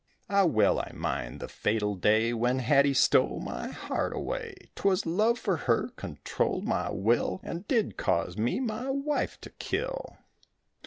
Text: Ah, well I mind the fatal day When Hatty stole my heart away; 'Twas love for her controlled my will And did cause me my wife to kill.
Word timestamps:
Ah, 0.31 0.45
well 0.45 0.79
I 0.79 0.91
mind 0.95 1.39
the 1.39 1.47
fatal 1.47 1.93
day 1.93 2.33
When 2.33 2.57
Hatty 2.57 2.91
stole 2.95 3.39
my 3.39 3.67
heart 3.67 4.15
away; 4.15 4.55
'Twas 4.75 5.05
love 5.05 5.37
for 5.37 5.57
her 5.57 5.89
controlled 5.95 6.63
my 6.65 6.89
will 6.89 7.39
And 7.43 7.67
did 7.67 7.97
cause 7.97 8.35
me 8.35 8.59
my 8.59 8.89
wife 8.89 9.39
to 9.41 9.51
kill. 9.51 10.17